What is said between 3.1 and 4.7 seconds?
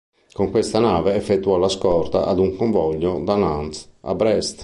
da Nantes a Brest.